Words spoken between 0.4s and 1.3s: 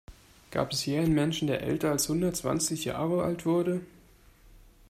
Gab es je einen